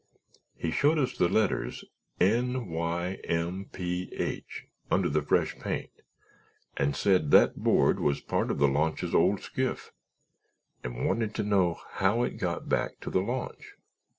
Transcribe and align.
He 0.57 0.71
showed 0.71 0.97
us 0.97 1.15
the 1.15 1.27
letters 1.29 1.85
N 2.19 2.71
Y 2.71 3.19
M 3.25 3.69
P 3.71 4.09
H 4.13 4.65
under 4.89 5.07
the 5.07 5.21
fresh 5.21 5.55
paint 5.59 5.91
and 6.75 6.95
said 6.95 7.29
that 7.29 7.57
board 7.57 7.99
was 7.99 8.19
part 8.19 8.49
of 8.49 8.57
the 8.57 8.67
launch's 8.67 9.13
old 9.13 9.41
skiff 9.41 9.91
and 10.83 11.05
wanted 11.05 11.35
to 11.35 11.43
know 11.43 11.79
how 12.01 12.23
it 12.23 12.39
got 12.39 12.67
back 12.67 12.99
to 13.01 13.11
the 13.11 13.21
launch. 13.21 13.75